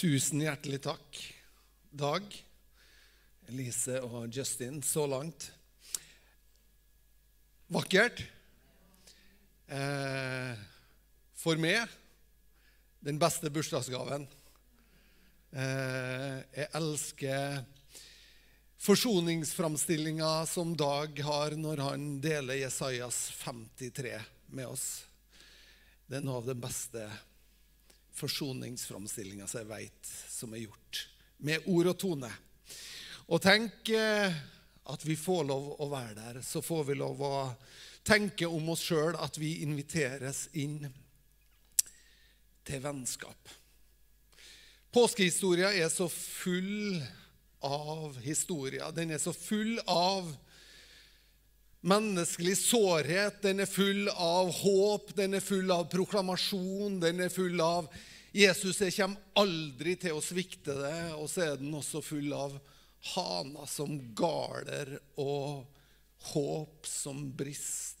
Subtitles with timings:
[0.00, 1.18] Tusen hjertelig takk,
[1.92, 2.24] Dag,
[3.50, 5.50] Elise og Justin, så langt.
[7.68, 8.22] Vakkert.
[9.68, 10.56] Eh,
[11.36, 11.84] for meg
[13.04, 14.24] den beste bursdagsgaven.
[15.52, 17.60] Eh, jeg elsker
[18.80, 24.16] forsoningsframstillinga som Dag har når han deler Jesajas 53
[24.48, 24.92] med oss.
[26.08, 27.04] Det er noe av det beste
[28.20, 31.04] forsoningsframstillinga som jeg veit som er gjort,
[31.44, 32.30] med ord og tone.
[33.30, 34.40] Og tenk eh,
[34.90, 36.40] at vi får lov å være der.
[36.44, 37.34] Så får vi lov å
[38.06, 40.82] tenke om oss sjøl at vi inviteres inn
[42.66, 43.56] til vennskap.
[44.90, 46.98] Påskehistoria er så full
[47.62, 48.90] av historier.
[48.96, 50.32] Den er så full av
[51.80, 53.42] menneskelig sårhet.
[53.42, 57.90] Den er full av håp, den er full av proklamasjon, den er full av
[58.30, 60.98] Jesus jeg kommer aldri til å svikte det.
[61.18, 62.56] Og så er den også full av
[63.14, 65.64] haner som galer og
[66.34, 67.96] håp som brist.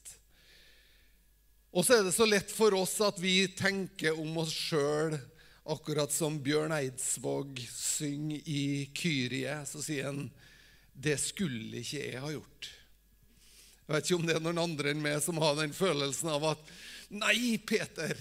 [1.70, 5.14] Og så er det så lett for oss at vi tenker om oss sjøl
[5.70, 9.60] akkurat som Bjørn Eidsvåg synger i Kyrie.
[9.70, 10.24] Så sier han
[10.90, 12.70] det skulle ikke jeg ha gjort.
[13.90, 16.44] Jeg vet ikke om det er noen andre enn meg som har den følelsen av
[16.52, 16.68] at
[17.10, 18.12] Nei, Peter,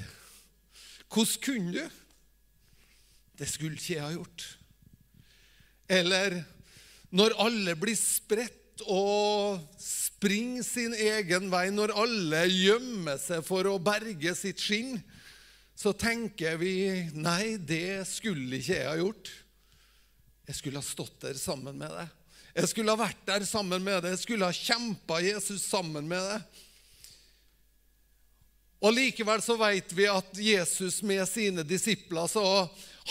[1.14, 2.00] hvordan kunne du?
[3.38, 4.46] Det skulle ikke jeg ha gjort.
[5.86, 6.40] Eller
[7.14, 13.78] når alle blir spredt og springer sin egen vei, når alle gjemmer seg for å
[13.78, 14.98] berge sitt skinn,
[15.78, 16.74] så tenker vi
[17.14, 19.36] nei, det skulle ikke jeg ha gjort.
[20.50, 22.19] Jeg skulle ha stått der sammen med deg.
[22.56, 24.16] Jeg skulle ha vært der sammen med deg.
[24.16, 26.66] Jeg skulle ha kjempa Jesus sammen med deg.
[28.80, 32.44] Og Likevel så vet vi at Jesus med sine disipler så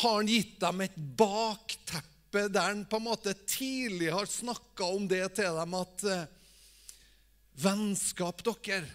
[0.01, 5.07] har han gitt dem et bakteppe der han på en måte tidlig har snakka om
[5.09, 6.27] det til dem at eh,
[7.59, 8.87] Vennskap, dere.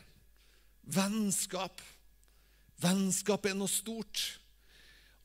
[0.87, 1.81] Vennskap.
[2.79, 4.21] Vennskap er noe stort.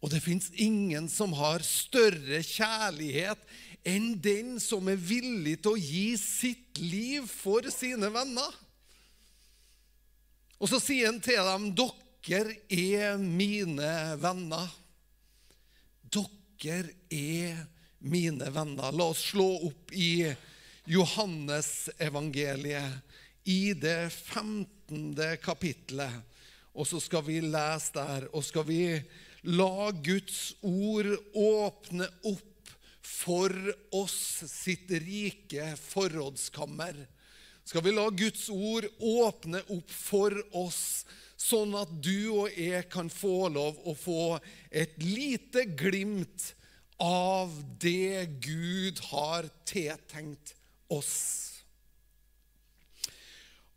[0.03, 3.39] Og det fins ingen som har større kjærlighet
[3.87, 8.53] enn den som er villig til å gi sitt liv for sine venner.
[10.59, 14.71] Og så sier han til dem, 'Dere er mine venner.'
[16.59, 17.61] Dere er
[18.03, 18.91] mine venner.
[18.93, 20.35] La oss slå opp i
[20.91, 22.93] Johannesevangeliet,
[23.45, 25.37] i det 15.
[25.43, 26.13] kapittelet.
[26.75, 29.03] Og så skal vi lese der, og skal vi
[29.49, 31.07] la Guds ord
[31.39, 32.48] åpne opp
[33.09, 33.53] for
[33.97, 34.19] oss
[34.51, 37.07] sitt rike forrådskammer
[37.69, 41.05] skal vi la Guds ord åpne opp for oss,
[41.37, 44.23] sånn at du og jeg kan få lov å få
[44.73, 46.55] et lite glimt
[46.97, 47.53] av
[47.83, 50.55] det Gud har tiltenkt
[50.89, 51.13] oss.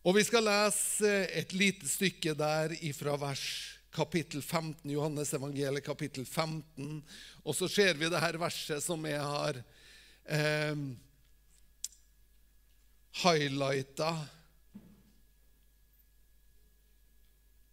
[0.08, 6.25] Og Vi skal lese et lite stykke der ifra vers kapittel 15, Johannes evangeliet kapittel
[6.25, 7.02] 15.
[7.44, 9.59] Og så ser vi det her verset som jeg har
[10.25, 10.85] eh,
[13.24, 14.13] highlighta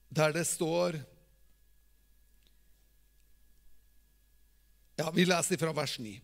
[0.08, 0.98] der det står
[4.98, 6.16] Ja, vi leser fra vers 9.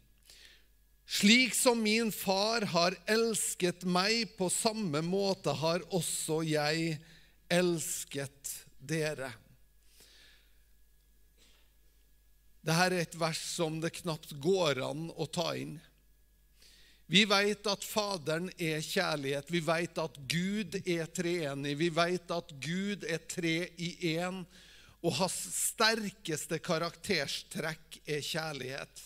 [1.06, 6.96] Slik som min far har elsket meg, på samme måte har også jeg
[7.54, 8.50] elsket
[8.82, 9.30] dere.
[12.64, 15.76] Dette er et vers som det knapt går an å ta inn.
[17.06, 19.50] Vi vet at Faderen er kjærlighet.
[19.52, 21.74] Vi vet at Gud er treenig.
[21.76, 24.40] Vi vet at Gud er tre i én,
[25.04, 29.04] og hans sterkeste karakterstrekk er kjærlighet.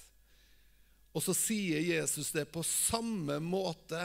[1.11, 4.05] Og så sier Jesus det på samme måte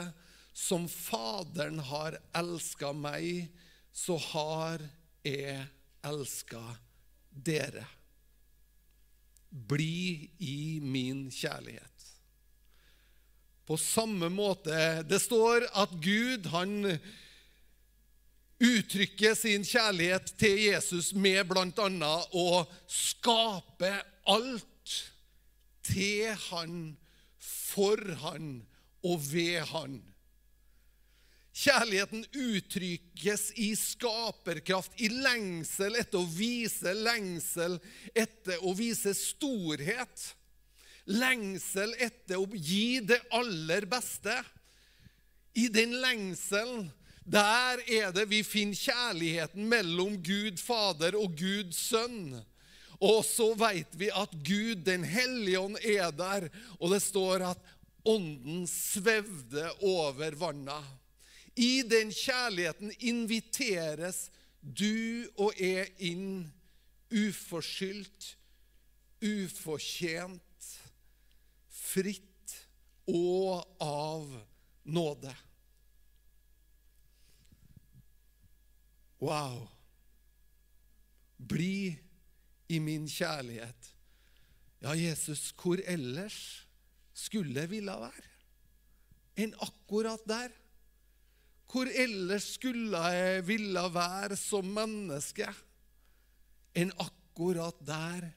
[0.50, 3.46] som Faderen har elska meg,
[3.94, 4.82] så har
[5.22, 5.60] jeg
[6.02, 6.62] elska
[7.30, 7.86] dere.
[9.54, 11.90] Bli i min kjærlighet.
[13.64, 16.98] På samme måte Det står at Gud han
[18.64, 22.12] uttrykker sin kjærlighet til Jesus med bl.a.
[22.32, 23.92] å skape
[24.30, 24.94] alt
[25.84, 26.76] til han,
[27.38, 28.62] for han
[29.04, 29.98] og ved han.
[31.54, 37.78] Kjærligheten uttrykkes i skaperkraft, i lengsel etter å vise lengsel
[38.14, 40.32] etter å vise storhet
[41.10, 44.34] lengsel etter å gi det aller beste.
[45.54, 46.88] I den lengselen,
[47.24, 52.34] der er det vi finner kjærligheten mellom Gud Fader og Gud Sønn.
[53.04, 56.48] Og så vet vi at Gud, Den hellige ånd, er der,
[56.80, 57.72] og det står at
[58.04, 60.80] ånden svevde over vanna.
[61.56, 64.28] I den kjærligheten inviteres
[64.60, 66.48] du og jeg inn
[67.14, 68.30] uforskyldt,
[69.22, 70.68] ufortjent,
[71.68, 72.56] fritt
[73.06, 74.26] og av
[74.84, 75.34] nåde.
[79.22, 79.68] Wow.
[81.38, 81.94] Bli
[82.68, 83.90] i min kjærlighet.
[84.84, 86.66] Ja, Jesus, hvor ellers
[87.14, 88.30] skulle jeg ville være
[89.40, 90.52] enn akkurat der?
[91.70, 95.48] Hvor ellers skulle jeg ville være som menneske
[96.76, 98.30] enn akkurat der?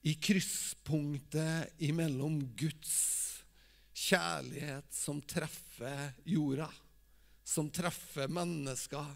[0.00, 2.94] I krysspunktet imellom Guds
[4.00, 6.70] kjærlighet som treffer jorda,
[7.44, 9.10] som treffer mennesker,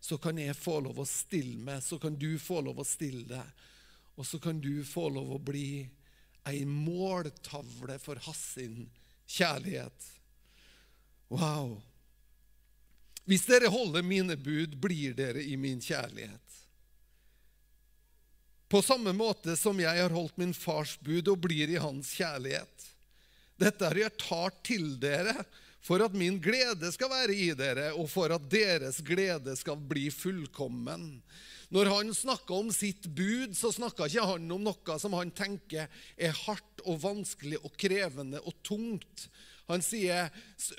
[0.00, 3.26] så kan jeg få lov å stille meg, så kan du få lov å stille
[3.28, 3.66] deg,
[4.16, 5.84] og så kan du få lov å bli
[6.48, 8.46] ei måltavle for hans
[9.28, 10.08] kjærlighet.
[11.28, 11.76] Wow.
[13.28, 16.46] Hvis dere holder mine bud, blir dere i min kjærlighet.
[18.70, 22.86] På samme måte som jeg har holdt min fars bud og blir i hans kjærlighet.
[23.60, 25.34] Dette har jeg tar til dere
[25.84, 30.06] for at min glede skal være i dere, og for at deres glede skal bli
[30.12, 31.18] fullkommen.
[31.70, 35.86] Når han snakka om sitt bud, så snakka ikke han om noe som han tenker
[36.18, 39.28] er hardt og vanskelig og krevende og tungt.
[39.70, 40.30] Han sier,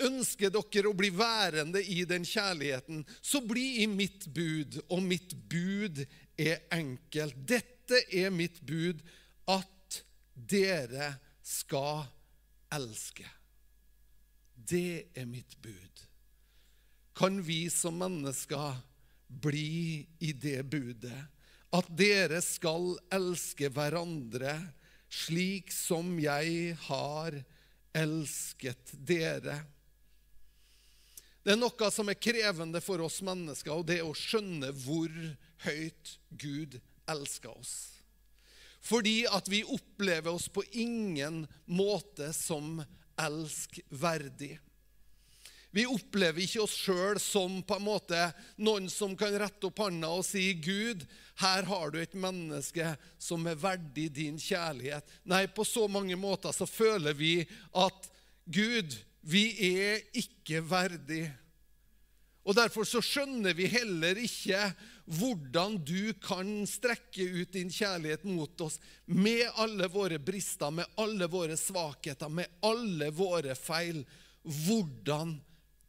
[0.03, 5.35] 'Ønsker dere å bli værende i den kjærligheten, så bli i mitt bud.' Og mitt
[5.47, 6.03] bud
[6.37, 7.35] er enkelt.
[7.47, 8.99] Dette er mitt bud,
[9.47, 10.03] at
[10.35, 12.05] dere skal
[12.73, 13.27] elske.
[14.55, 16.05] Det er mitt bud.
[17.15, 18.79] Kan vi som mennesker
[19.27, 21.27] bli i det budet?
[21.71, 24.55] At dere skal elske hverandre
[25.11, 27.35] slik som jeg har
[27.97, 29.59] elsket dere.
[31.41, 35.11] Det er noe som er krevende for oss mennesker, og det er å skjønne hvor
[35.65, 36.77] høyt Gud
[37.09, 37.75] elsker oss.
[38.81, 42.79] Fordi at vi opplever oss på ingen måte som
[43.21, 44.55] elskverdig.
[45.71, 48.19] Vi opplever ikke oss sjøl som på en måte
[48.59, 51.05] noen som kan rette opp hånda og si, 'Gud,
[51.39, 56.51] her har du et menneske som er verdig din kjærlighet.' Nei, på så mange måter
[56.51, 57.37] så føler vi
[57.71, 58.09] at
[58.51, 61.29] Gud, vi er ikke verdig.
[62.43, 64.73] Og Derfor så skjønner vi heller ikke
[65.11, 71.27] hvordan du kan strekke ut din kjærlighet mot oss med alle våre brister, med alle
[71.31, 74.03] våre svakheter, med alle våre feil.
[74.41, 75.35] Hvordan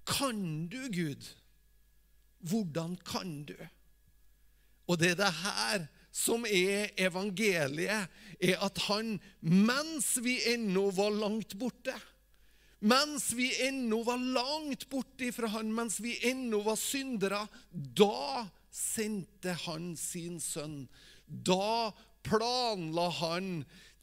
[0.06, 1.28] kan du, Gud?
[2.38, 3.56] Hvordan kan du?
[4.90, 8.08] Og det er det her som er evangeliet,
[8.40, 11.94] er at han, mens vi ennå var langt borte
[12.82, 19.54] mens vi ennå var langt borte fra han, mens vi ennå var syndere, da sendte
[19.66, 20.88] han sin sønn.
[21.26, 21.92] Da
[22.26, 23.52] planla han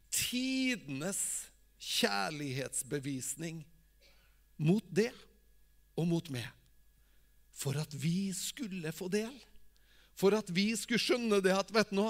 [0.08, 1.20] tidenes
[1.80, 3.60] kjærlighetsbevisning
[4.64, 5.10] mot det
[6.00, 6.48] og mot meg.
[7.52, 9.34] For at vi skulle få del.
[10.16, 12.04] For at vi skulle skjønne det at vet du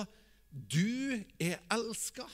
[0.50, 2.26] du er elska.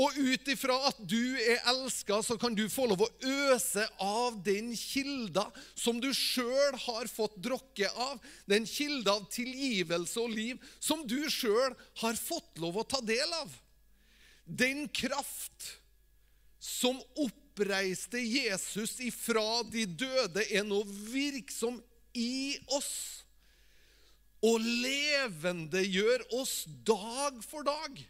[0.00, 3.10] Og ut ifra at du er elska, så kan du få lov å
[3.52, 5.44] øse av den kilda
[5.76, 8.16] som du sjøl har fått drokke av.
[8.48, 13.36] Den kilda av tilgivelse og liv som du sjøl har fått lov å ta del
[13.42, 13.52] av.
[14.44, 15.70] Den kraft
[16.64, 16.98] som
[17.54, 20.80] oppreiste Jesus ifra de døde, er nå
[21.12, 21.78] virksom
[22.14, 23.22] i oss
[24.44, 28.02] og levendegjør oss dag for dag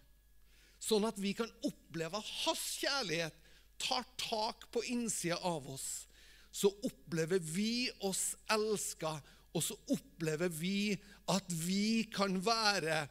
[0.83, 3.37] sånn at vi kan oppleve hans kjærlighet
[3.81, 6.07] tar tak på innsida av oss.
[6.55, 9.17] Så opplever vi oss elska,
[9.55, 10.95] og så opplever vi
[11.31, 13.05] at vi kan være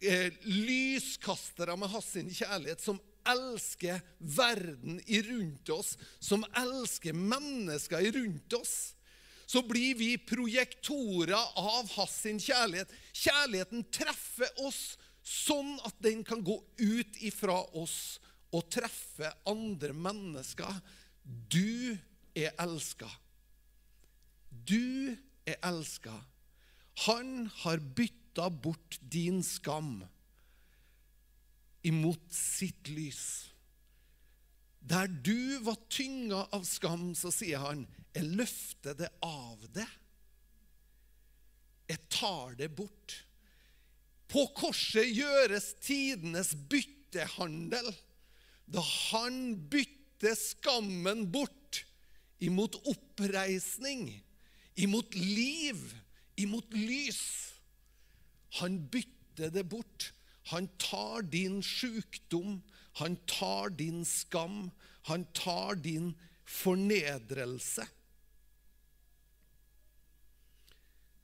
[0.00, 8.94] eh, lyskastere med hans kjærlighet, som elsker verden rundt oss, som elsker mennesker rundt oss.
[9.46, 12.92] Så blir vi projektorer av hans kjærlighet.
[13.12, 18.18] Kjærligheten treffer oss sånn at den kan gå ut ifra oss
[18.52, 20.72] og treffe andre mennesker.
[21.22, 21.96] Du
[22.34, 23.08] er elska.
[24.50, 25.14] Du
[25.48, 26.14] er elska.
[27.06, 30.02] Han har bytta bort din skam
[31.82, 33.52] imot sitt lys.
[34.82, 39.88] Der du var tynga av skam, så sier han, 'Jeg løfter det av det.
[41.88, 43.24] Jeg tar det bort.'
[44.32, 47.90] På korset gjøres tidenes byttehandel.
[48.64, 51.82] Da han bytter skammen bort
[52.40, 54.06] imot oppreisning,
[54.74, 55.76] imot liv,
[56.40, 57.52] imot lys.
[58.62, 60.12] Han bytter det bort.
[60.50, 62.60] Han tar din sykdom,
[62.98, 64.70] han tar din skam,
[65.08, 66.12] han tar din
[66.44, 67.86] fornedrelse.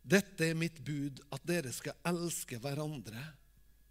[0.08, 3.26] Dette er mitt bud, at dere skal elske hverandre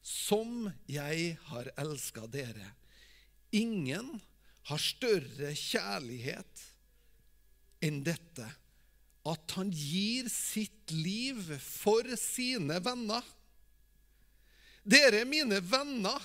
[0.08, 2.72] som jeg har elska dere.
[3.52, 4.16] Ingen
[4.70, 6.64] har større kjærlighet
[7.84, 8.48] enn dette,
[9.28, 13.24] at han gir sitt liv for sine venner.
[14.88, 16.24] Dere er mine venner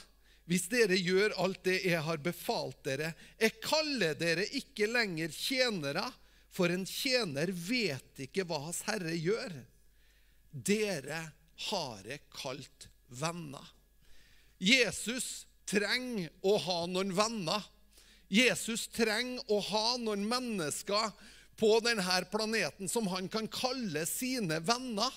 [0.50, 3.12] hvis dere gjør alt det jeg har befalt dere.
[3.40, 6.04] Jeg kaller dere ikke lenger tjenere,
[6.52, 9.54] for en tjener vet ikke hva hans herre gjør.
[10.52, 11.22] Dere
[11.70, 13.64] har jeg kalt venner.
[14.62, 17.62] Jesus trenger å ha noen venner.
[18.32, 21.10] Jesus trenger å ha noen mennesker
[21.60, 25.12] på denne planeten som han kan kalle sine venner.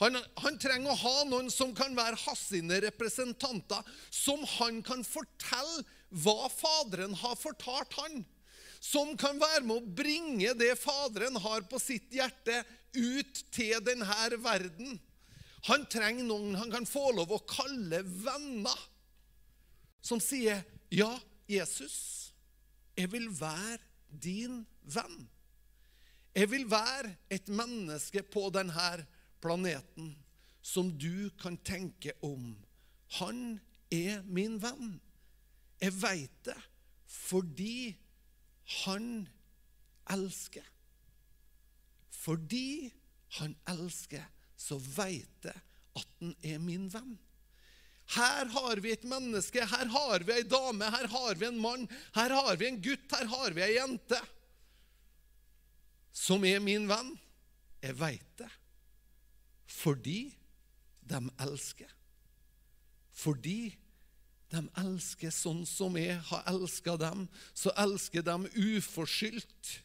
[0.00, 2.46] Han, han, trenger å ha noen som kan være hans
[2.86, 5.84] representanter, som han kan fortelle
[6.24, 8.22] hva Faderen har fortalt han.
[8.80, 12.62] Som kan være med å bringe det Faderen har på sitt hjerte,
[12.96, 14.96] ut til denne verden.
[15.68, 18.80] Han trenger noen han kan få lov å kalle venner,
[20.00, 22.32] som sier, 'Ja, Jesus,
[22.96, 25.28] jeg vil være din venn.'
[26.34, 29.06] Jeg vil være et menneske på denne
[29.40, 30.14] planeten
[30.62, 32.54] som du kan tenke om.
[33.20, 34.98] Han er min venn.
[35.80, 36.58] Jeg veit det
[37.10, 37.96] fordi
[38.84, 39.26] han
[40.12, 40.66] elsker.
[42.20, 42.92] Fordi
[43.40, 44.22] han elsker,
[44.60, 45.56] så veit jeg
[45.98, 47.16] at han er min venn.
[48.10, 51.86] Her har vi et menneske, her har vi ei dame, her har vi en mann,
[52.16, 54.18] her har vi en gutt, her har vi ei jente
[56.20, 57.14] som er min venn.
[57.80, 58.50] Jeg veit det
[59.70, 60.30] fordi
[61.06, 61.92] de elsker.
[63.14, 63.72] Fordi
[64.50, 69.76] de elsker sånn som jeg har elska dem, så elsker de uforskyldt.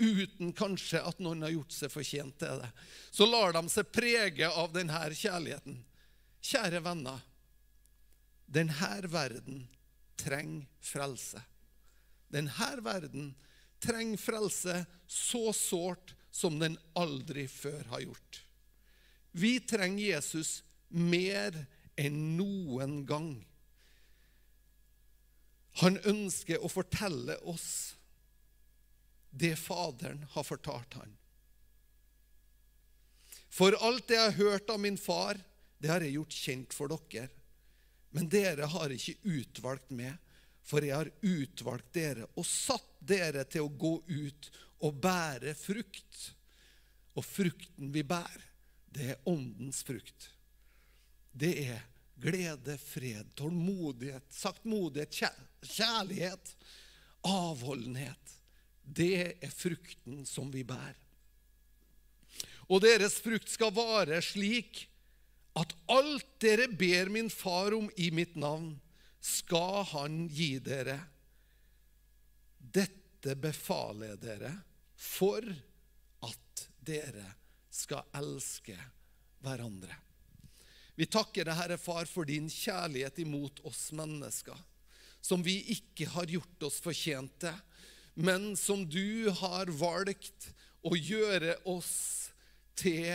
[0.00, 2.70] Uten kanskje at noen har gjort seg fortjent til det.
[3.12, 5.76] Så lar de seg prege av denne kjærligheten.
[6.40, 7.20] Kjære venner,
[8.50, 9.66] denne verden
[10.18, 11.42] trenger frelse.
[12.32, 13.34] Denne verden
[13.82, 18.40] trenger frelse så sårt som den aldri før har gjort.
[19.32, 21.54] Vi trenger Jesus mer
[22.00, 23.32] enn noen gang.
[25.80, 27.70] Han ønsker å fortelle oss
[29.30, 31.12] det Faderen har fortalt han.
[33.50, 35.38] For alt det jeg har hørt av min far,
[35.78, 37.30] det har jeg gjort kjent for dere.
[38.10, 40.16] Men dere har ikke utvalgt meg,
[40.66, 44.50] for jeg har utvalgt dere og satt dere til å gå ut
[44.86, 46.30] og bære frukt.
[47.18, 48.49] Og frukten vi bærer,
[48.94, 50.30] det er åndens frukt.
[51.32, 51.82] Det er
[52.20, 55.14] glede, fred, tålmodighet, saktmodighet,
[55.62, 56.54] kjærlighet,
[57.26, 58.34] avholdenhet.
[58.82, 60.98] Det er frukten som vi bærer.
[62.70, 64.84] Og deres frukt skal vare slik
[65.58, 68.76] at alt dere ber min far om i mitt navn,
[69.20, 70.96] skal han gi dere.
[72.58, 74.52] Dette befaler jeg dere
[74.94, 75.44] for
[76.24, 77.26] at dere
[77.80, 78.76] skal elske
[79.44, 79.96] hverandre.
[81.00, 84.56] Vi takker deg, Herre Far, for din kjærlighet imot oss mennesker,
[85.20, 87.56] som vi ikke har gjort oss fortjent til,
[88.20, 90.50] men som du har valgt
[90.84, 92.30] å gjøre oss
[92.76, 93.08] til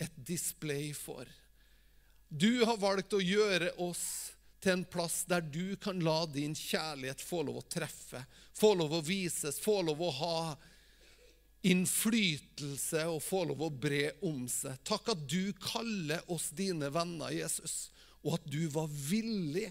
[0.00, 1.28] et display for.
[2.28, 4.32] Du har valgt å gjøre oss
[4.62, 8.22] til en plass der du kan la din kjærlighet få lov å treffe,
[8.56, 10.36] få lov å vises, få lov å ha
[11.62, 14.80] innflytelse og få lov å bre om seg.
[14.86, 17.92] Takk at du kaller oss dine venner, Jesus,
[18.22, 19.68] og at du var villig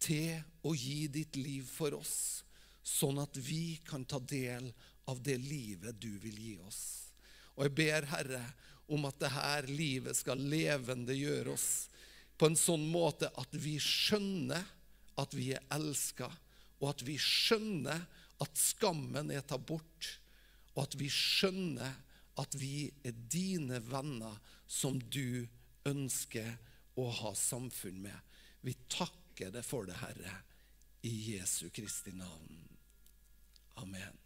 [0.00, 2.42] til å gi ditt liv for oss,
[2.82, 4.70] sånn at vi kan ta del
[5.10, 6.82] av det livet du vil gi oss.
[7.56, 8.42] Og jeg ber, Herre,
[8.90, 11.70] om at dette livet skal levendegjøre oss
[12.40, 14.64] på en sånn måte at vi skjønner
[15.20, 16.30] at vi er elska,
[16.80, 18.00] og at vi skjønner
[18.40, 20.14] at skammen er tatt bort
[20.76, 21.96] og at vi skjønner
[22.40, 24.38] at vi er dine venner
[24.70, 25.46] som du
[25.88, 26.54] ønsker
[27.00, 28.16] å ha samfunn med.
[28.64, 30.34] Vi takker deg for det, Herre,
[31.06, 32.60] i Jesu Kristi navn.
[33.80, 34.18] Amen.